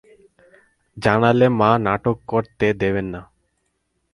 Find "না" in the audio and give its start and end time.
3.13-3.21